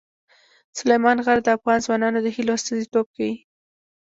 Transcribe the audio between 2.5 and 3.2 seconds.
استازیتوب